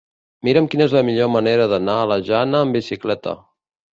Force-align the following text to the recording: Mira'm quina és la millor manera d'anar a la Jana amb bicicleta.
Mira'm 0.47 0.69
quina 0.73 0.85
és 0.85 0.95
la 0.99 1.03
millor 1.09 1.29
manera 1.33 1.67
d'anar 1.75 1.99
a 2.05 2.09
la 2.13 2.19
Jana 2.29 2.65
amb 2.67 2.79
bicicleta. 2.79 3.37